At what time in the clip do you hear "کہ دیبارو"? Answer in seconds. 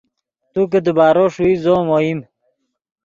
0.71-1.25